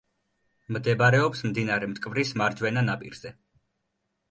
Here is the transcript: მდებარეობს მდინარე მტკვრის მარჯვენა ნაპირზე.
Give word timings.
მდებარეობს 0.77 1.43
მდინარე 1.51 1.91
მტკვრის 1.93 2.33
მარჯვენა 2.43 2.87
ნაპირზე. 2.91 3.37